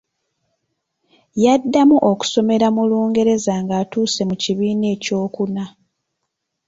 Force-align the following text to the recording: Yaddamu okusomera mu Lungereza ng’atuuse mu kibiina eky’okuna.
Yaddamu 1.43 1.97
okusomera 2.11 2.67
mu 2.75 2.83
Lungereza 2.89 3.53
ng’atuuse 3.63 4.21
mu 4.29 4.35
kibiina 4.43 4.85
eky’okuna. 4.95 5.63